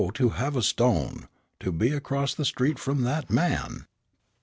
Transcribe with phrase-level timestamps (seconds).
[0.15, 1.27] to have a stone
[1.59, 3.85] to be across the street from that man!